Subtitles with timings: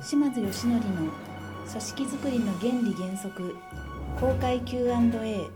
[0.00, 3.56] 島津義則の組織づくりの原理原則
[4.20, 5.50] 公開 Q&A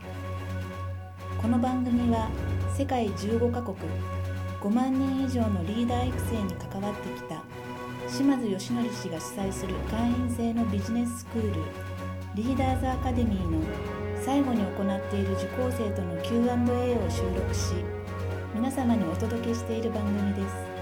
[1.40, 2.28] この番組は
[2.76, 3.76] 世界15カ国
[4.60, 7.42] 5万人以上のリーダー育成に関わってきた
[8.08, 11.62] 島津義則氏が主催する会員制のビジネススクール
[12.34, 13.60] リーダーズアカデミーの
[14.20, 17.74] 最後に行っている受講生との Q&A を収録し
[18.54, 20.72] 皆様にお届けしている番組です。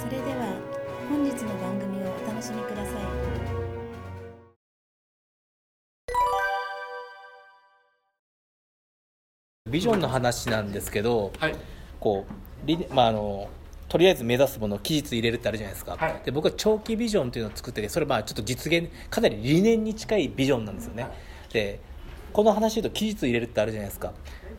[0.00, 1.97] それでは本日の番組
[2.38, 2.94] 楽しみください。
[9.68, 11.56] ビジョンの話なんですけど、はい。
[11.98, 12.32] こう
[12.64, 13.48] 理まああの
[13.88, 16.20] とりあえず目指すものを期日入れるってあるじゃないですか、はい。
[16.24, 21.12] で僕は長期ビジョンというのを作っててそれまあちょっと実現かなり理念に近いビジョンなんですよね、はい。
[21.52, 21.80] で
[22.32, 24.12] この話で言うと期日入れるってあるじゃないですか。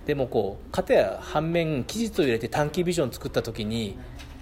[0.06, 3.98] でもこう片や反面期日を入れて短期ビジョンを作った時に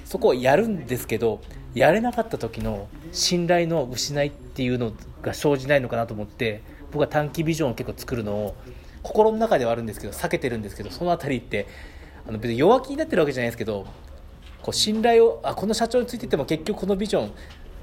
[0.07, 1.41] そこをやるんですけど
[1.73, 6.61] やれなかった時の信頼の失いっていうのが生じないのかなと思って
[6.94, 8.55] 僕は短期ビジョンを結構作るのを
[9.03, 11.67] 心の中ではあるんですけど避けてるんですけどそのあたりって
[12.25, 13.86] あの別に弱気になってるわけじゃないですけど
[14.61, 17.33] こう信頼をあこの社長についてても結局このビジョン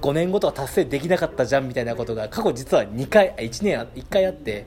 [0.00, 4.66] 5年後とか達成できなかったじゃんみたいなことが過去実は2回1年1回あって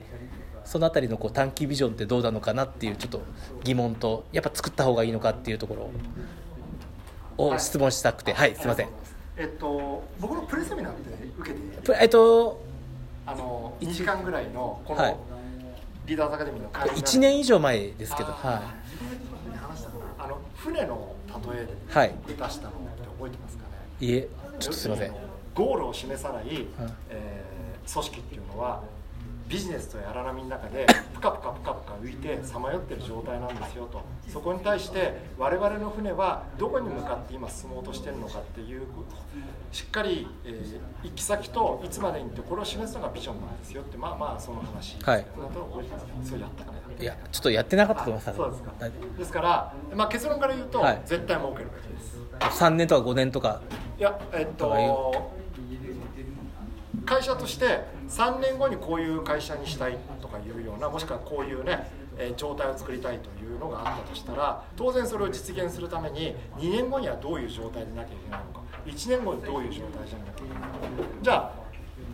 [0.64, 3.20] そのあたりのこう短期ビジョンってどうなのかなっていうちょっと
[3.64, 5.90] 疑問とやっぱ作った方がいいのかっていうところ
[7.38, 8.32] を質問したくて。
[8.34, 8.88] はい、すいません。
[9.36, 12.60] えっと僕のプレセミナーって受けてプえっと
[13.24, 15.12] あの2時間ぐらいのこはい。
[15.12, 15.24] の
[16.06, 18.62] リーダーズアカデミーの会員1年以上前ですけどは
[19.60, 21.14] 話したかなあの船の
[21.52, 22.14] 例えではい。
[22.26, 22.58] 出したのって
[23.18, 23.68] 覚えてますかね？
[24.00, 24.28] いいえ
[24.58, 25.12] ちょっとすいません。
[25.54, 26.66] ゴールを示さない、
[27.10, 27.48] えー
[27.90, 28.82] 組織っていうのは
[29.48, 34.02] ビジネスとやららみの中でプカプカプカプカ浮いてさまよってる状態なんですよと。
[34.30, 38.82] そこに対して我々の船はどこに向かって今進もうとしてるのかっていう
[39.72, 43.96] しっかり、えー行き先といつまでにってこれを示すのがビジョンなんですよって。
[43.96, 44.96] まあまあその話。
[45.02, 45.26] はい。
[46.24, 48.36] そうやったかねいやちょっとやってなかったと思います。
[48.36, 48.72] そうですか。
[48.80, 48.92] はい。
[49.18, 51.02] ですから、まあ、結論から言うと、はい。
[51.06, 52.18] 絶対儲けるべきです。
[52.60, 53.62] 3年とか5年とか。
[53.98, 55.32] いやえっと
[57.08, 70.78] 会社として3年後にこういう会社にしたいとかいうようなもしくはこういうね、えー状態を作りたいというのがあったとしたら当然それを実現するために2年後にはどういう状態でなきゃいけないのか1年後にどういう状態じゃなきゃいけないのか。
[71.22, 71.52] じゃ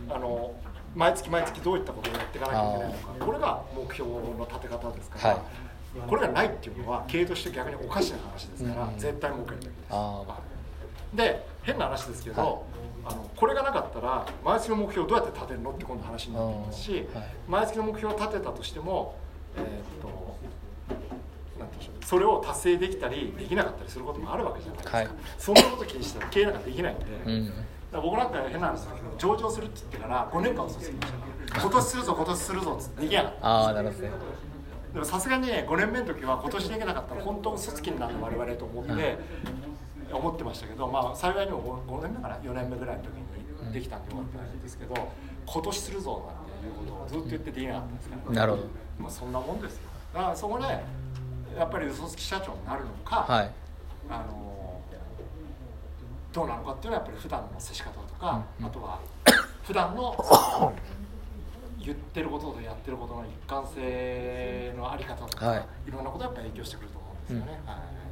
[0.09, 0.53] ああの
[0.95, 3.25] 毎月毎月どういったことをやっていかなきゃいけないのか。
[3.25, 5.41] これが目標の立て方ですから、はい。
[6.07, 9.93] これがないっていうのは経営として逆におかしな話ですから、うん絶対儲けるべきです。
[11.15, 12.55] あで変な話ですけど、はい。
[13.07, 17.29] あのこれがなかったら毎月の目標をどうやって立てるのって今度話になってきますし、うんはい。
[17.47, 19.15] 毎月の目標を立てたとしても、
[19.55, 19.65] えーっ
[20.01, 20.35] と
[21.59, 25.07] なんていうんでしょうそれを達成できたりできなかったりすることもあるわけじゃないですか、はい。
[25.37, 27.53] そんなこと気にしても経営なんかできないんで、あうん。
[28.01, 31.61] 僕なんか変な話ですけど上場するって言ってから5年間遅すぎました。
[31.61, 33.47] 今年するぞ今年するぞっつってできなかった。
[33.47, 34.11] ああなるほどね。
[34.93, 39.17] でもさすがにね5年目の時は今年できなかったら本当嘘つきになる我々と思って、
[40.11, 44.93] 思ってましたけど、まあ、幸いにも 5, 年目かな4年目ぐらいの時にできたんでよかったんですけど
[45.45, 48.63] 今年するぞなんていうことをずっと言ってできなかったんですから、なるほど。
[48.99, 49.81] まあ、そんなもんですよ。
[50.13, 50.63] だからそこで
[51.57, 53.51] やっぱり嘘つき社長になるのか、はい。
[54.09, 54.81] あの
[56.33, 58.99] どうなのかっていうのはやっぱり普段の接し方とか、うんあとは
[59.63, 60.73] 普段の
[61.79, 65.65] 言ってることとやってることの一貫性のあり方とか、はい。
[65.87, 67.61] い、ろんなことがやっぱり影響してくると思うんですよね。
[67.65, 68.05] はい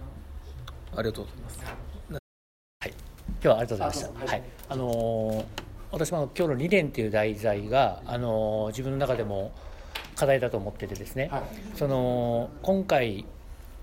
[0.95, 1.59] ありがとうございます。
[1.65, 4.07] はい、今日はありがとうございました。
[4.19, 5.45] はいはい、あのー
[5.91, 9.51] 私も今日の理念っていう題材が、あのー自分の中でも
[10.15, 11.29] 課題だと思っててですね。
[11.31, 11.43] はい
[11.75, 13.25] その今回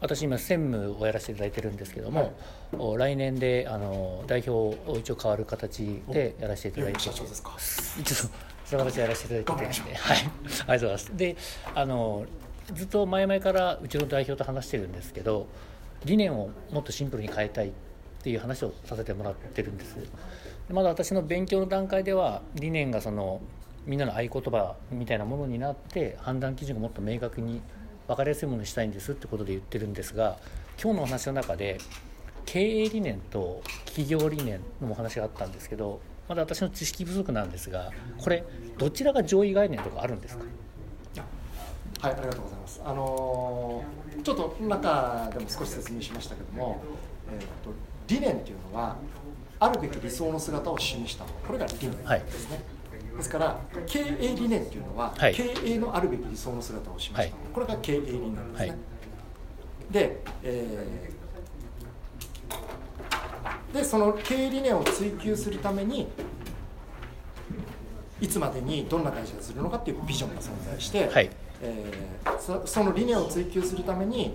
[0.00, 2.32] 私今専務をやらせていただいてるんですけども、
[2.72, 4.50] お来年であの代表
[4.90, 7.50] を一応変わる形でやらせていただいて社長ですか。
[8.02, 8.34] ちょっと
[8.64, 11.16] その形でやらせていただいてて、はい、ありがとうございます。
[11.16, 11.36] で、
[11.74, 12.24] あの
[12.72, 15.48] ずっと前々からうちの代表と話してるんですけど、
[16.04, 17.72] 理念をもっとシンプルに変えたいっ
[18.22, 19.96] ていう話をさせてもらってるんです。
[20.70, 23.40] まだ私の勉強の段階では理念がその
[23.86, 27.60] みんなの合言葉みたいなものになって判断基準がもっと明確に
[28.06, 30.36] 分かりやすいものにしたいんですってことで言ってるんですが
[30.80, 31.78] 今日のお話の中で
[32.44, 38.44] 経営理念と企業理念のお話があったんですけどまだ私の知識不足なんですがこれ
[38.78, 40.44] どちらが上位概念とかあるんですか？
[42.00, 42.80] はい、ありがとうございます。
[42.84, 46.82] あのーちょっと中でも少し説明しましたけども、
[47.32, 47.72] えー、と
[48.06, 48.96] 理念っていうのは
[49.58, 51.36] あるべき理想の姿を示したもの。
[51.46, 52.62] これが理念ですね。
[53.16, 55.34] ですから経営理念っていうのは、はい。
[55.34, 58.54] 経営のあるべき理想の姿を示したもの、これが経営理念ですね。
[58.58, 58.74] はい。
[59.90, 61.20] で、えー
[63.72, 66.08] でその経営理念を追求するために
[68.20, 71.30] いつまでにどんな会社にするのかっていうビジョンが存在して、はい
[71.62, 74.34] えーそその理念を追求するために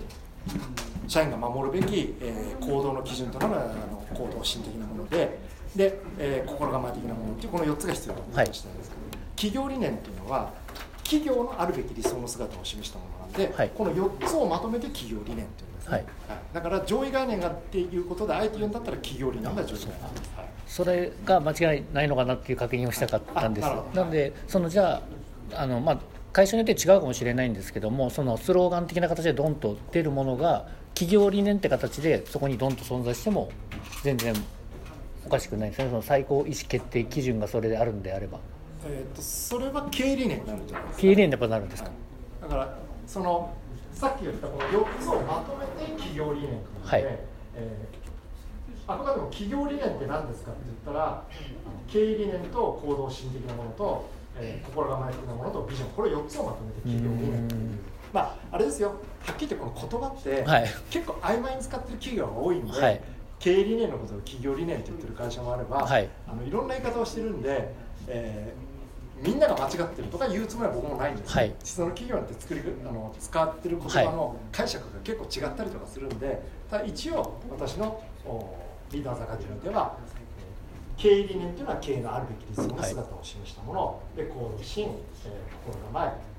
[1.08, 3.58] 社員が守るべき、えー行動の基準となるあ
[3.90, 5.38] の行動心的なもので
[5.74, 8.68] で、えー心構え的なものっていうこの4つが必要だと話した。
[8.70, 9.02] んですけど、
[9.36, 10.52] 企業理念っていうのは
[11.04, 13.70] 企業のあるべき理想の姿を示したものなんで、はい。
[13.74, 16.04] この4つをまとめて企業理念っていうんですね、はい。
[16.52, 19.96] だから上位概念がっていうことであえて言うんだったら企業理念が上位概念
[20.66, 23.66] それが間違いないのかなっていう確認をしたかったんです。
[23.66, 24.00] あなるほど。
[24.00, 25.00] なのでそのじゃ
[25.52, 25.98] ああの、まあ、
[26.36, 33.48] 会社によって違うかもしれないんですけどもそのスローガン的な形でドンと出るものが企業理念って形でそこにドンと存在しても
[34.02, 34.34] 全然
[35.24, 35.88] おかしくないですね。
[35.88, 38.38] その最高意思決定基準がそれであるんであれば。
[38.84, 41.00] えー、とそれは経営理念になるんじゃないですか。
[41.00, 41.90] 経営理念でやっぱなるんですか、
[42.42, 43.54] だからその
[43.94, 46.50] さっき言ったこの4つをまとめて企業理念
[46.84, 47.02] はい。
[47.02, 48.06] えー
[48.88, 51.24] あくまでも企業理念って何ですかって言ったら
[51.88, 55.90] 経営理念と行動心的なものと、えー心構え的なものとビジョン。
[55.90, 57.78] これ4つをまとめて企業理念っていううん。
[58.12, 58.88] まああれですよ。
[58.88, 60.70] はっきり言ってこの言葉って、はい。
[60.90, 63.00] 結構曖昧に使ってる企業が多いんで、はい。
[63.38, 66.08] 経営理念のことを企業理念って言ってる会社もあれば、はい。
[66.26, 67.72] あのいろんな言い方をしてるんで、
[68.08, 68.76] えー
[69.18, 71.54] みんなが間違ってるとか言うつもりは僕もないんですよ、はい。
[71.64, 78.54] その企業によって作りあの使ってる言葉の解釈が結構違ったりとかするんで、ただ一応私のお
[78.92, 79.96] リーダーズアカデミーでは
[80.96, 84.84] 経営理念というのは経営のあるべき理想の姿を示したもの、で行動心、
[85.24, 86.36] えー心構ええ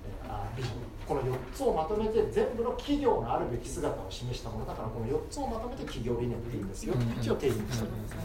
[0.55, 0.75] ビジョン。
[1.07, 8.11] この4つをまとめて全部の企業のあるべき姿を示したものだからこの4つをまとめて企業理念って言うんですよ、一応定義にしてるんです。
[8.15, 8.17] ね、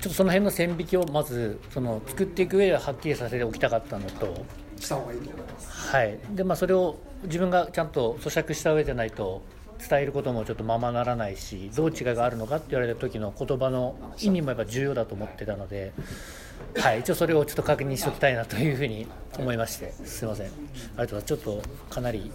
[0.00, 4.44] ちょっとその辺の線引きをまずその作っていく上でははっきりさせておきたかったのと、
[4.78, 5.70] した方がいいと思います。
[5.90, 6.18] はい。
[6.30, 9.42] でまあ、それを自分がちゃんと咀嚼した上でないと
[9.78, 15.92] 伝えることもちょっとままならないしどう違いがあるのかって言われた時の言葉の意味もやっぱ重要だと思ってたので、
[16.76, 19.06] はい、一応それをちょっと確認しておきたいなというふうに
[19.38, 20.46] 思いましてすいません。
[20.46, 21.24] ありがとうございます。
[21.26, 22.30] ちょっとかなり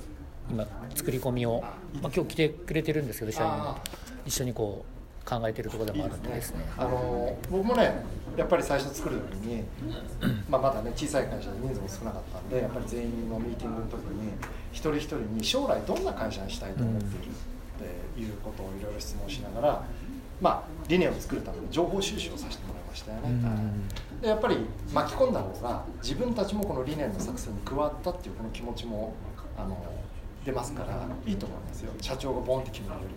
[0.49, 1.61] 今作り込みを、
[2.01, 3.77] まあ、今日来てくれてるんですけど社員も
[4.25, 4.93] 一緒にこう
[5.29, 6.65] 考えてるところでもあるんでですね。
[6.77, 8.03] あの僕もね
[8.35, 9.63] やっぱり最初作る時に、
[10.49, 14.31] まあ、まだね小さい会社で人数も少なかったんでやっぱり全員のミーティングの時に
[14.73, 19.83] 一人一人に将来どんな会社にしたいと思っているっていうことをいろいろ質問しながら、
[20.41, 23.47] まあ、理念を作るための情報収集をさせてもらいましたよね。
[23.47, 24.57] はいでやっぱり
[24.93, 29.13] 巻き込んだ方が自分たちもこの理念の作戦に加わったっていうこの気持ちも
[29.57, 29.77] あの
[30.45, 31.91] 出ますからいいと思いますよ。
[31.99, 33.09] 社長がボンって決められる。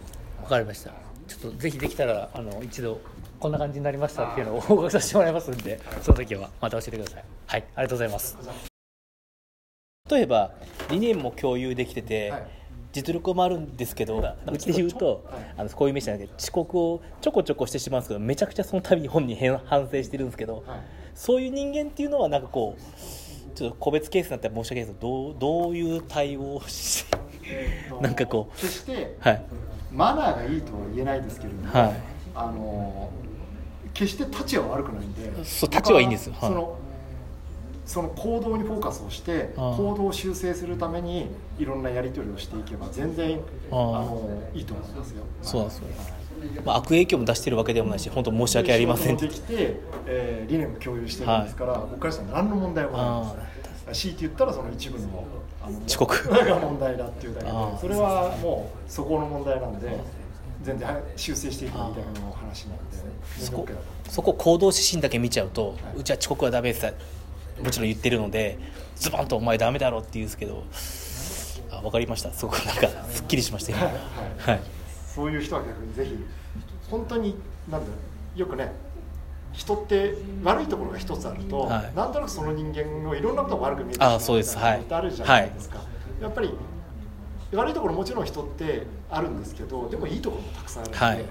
[0.42, 0.90] わかりました。
[1.28, 3.00] ちょっとぜひできたらあの一度
[3.38, 7.24] こんな感じになりましたっていうのを報告させてもらいますんでその時はまた教えてください。
[7.46, 7.64] はい。
[7.76, 8.75] ありがとうございます
[10.10, 10.52] 例えば
[10.90, 12.46] 理念も共有できてて、はい。
[12.92, 15.54] 実力もあるんですけどうちで言うと、はい。
[15.58, 20.80] あのこういう飯なんで遅刻をちょこちょこしてしまうんですけどめちゃくちゃその度に本人変反省してるんですけど、はい。
[21.14, 27.18] そういう人間っていうのはなんかこうちょっと個別ケースになったら申し訳ないですけどどうどういう対応をして
[28.00, 29.44] なんかこう決してはい。
[29.92, 31.94] マナーがいいとは言えないですけれども、はい。
[32.34, 33.10] あの
[33.92, 36.34] 決して立ちは悪くないんでそう立ちはいいんですよ。
[36.40, 36.78] その
[37.86, 41.28] その行動にフォーカスをして行動を修正するために
[41.58, 43.40] いろんなやり取りをしていけば全然
[43.70, 45.22] あのいいと思いますよ。
[45.40, 46.16] そうですよはい
[46.64, 49.16] まあ、悪影響も出してるわけでもないし本当申し訳ありません。
[49.16, 55.24] できて、えー理念も共有してるんですから、僕からしたら何の問題もないです強いて言ったらその一部の
[55.62, 56.28] あの遅刻。
[56.28, 59.98] が問題だっていうだけでそれはもうそこの問題なんで
[60.62, 63.68] 全然修正していくみたいな話なんで全然そこ
[64.08, 66.94] そこ行動指針だけ見ちゃうと、うちは遅刻はダメです
[67.62, 68.58] もちろん言ってるので
[68.96, 70.64] ズバンと「お前ダメだろ」って言うんですけど
[71.70, 72.32] あ分かりました。
[72.32, 74.50] すごくなんかすっきりしましたよはい。
[74.50, 74.60] はい。
[75.06, 76.16] そういう人は逆にぜひ
[76.90, 77.36] 本当に
[77.70, 77.94] なんだろ
[78.36, 78.72] うよくね
[79.52, 81.96] 人って悪いところが一つあると、はい。
[81.96, 84.58] なんとなくその人間のいろんなことが悪く見えてしうそうです。
[84.58, 84.80] はい。
[84.80, 85.78] みたいあるじゃないですか、
[86.20, 86.54] やっぱり
[87.52, 91.24] 悪いところもちろん人ってあるんですけどでもいいところもたくさんあるので、はい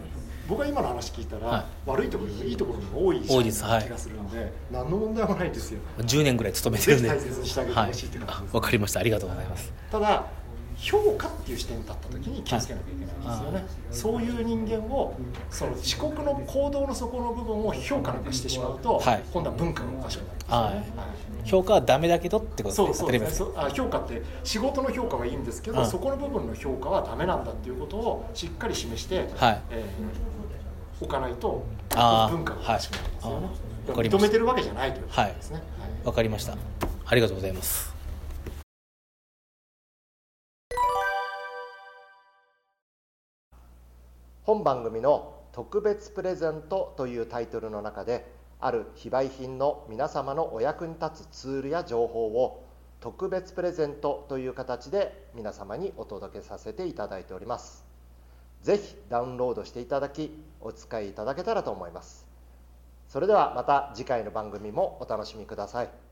[0.47, 3.63] 僕は今の話聞いたら、は悪いところよりいいところが多い多いです。
[3.63, 3.83] はい。
[3.83, 5.79] 気がするんで、何の問題もないんですよ。
[5.99, 7.09] 10年ぐらい勤めてるんで。
[7.09, 7.87] 大切にしてあげてはい。
[7.87, 8.99] ほしいって感じですあ分かりました。
[8.99, 9.73] ありがとうございます。
[9.91, 10.25] ただ
[10.77, 15.15] 評価っていう視点に立った時に気をつけなきゃいけないんですよね、そういう人間を
[15.49, 19.23] その遅刻の行動の底の部分を評価なんかしてしまうと、はい。
[19.31, 20.85] 今度は文化がおかしくなるんですよはね、
[21.45, 21.49] い。
[21.49, 23.53] 評価はダメだけどってことですねそう。
[23.55, 25.87] あ評価って仕事の評価はいいんですけど、うん。
[25.87, 29.61] そこの部分の評価はダメなんだっていうことをしっかり示して、はい。
[29.71, 30.34] えー
[31.01, 33.47] 置かないと文化がおかしくなるんですよね、
[33.93, 34.07] はい。
[34.07, 35.89] 認めてるわけじゃないということですね、はい。
[36.03, 36.55] 分かりました。
[37.05, 37.93] ありがとうございます。
[44.43, 52.63] 本番組の「特別プレゼント」というタイトルの中である非売品の皆様のお役に立つツールや情報を
[52.99, 57.85] 特別プレゼントという形で皆様にお届けさせていただいております
[58.65, 62.25] ぜひダウンロードしていただきお使いいただけたらと思います。
[63.07, 66.04] それではまた次回の番組もお楽しみください。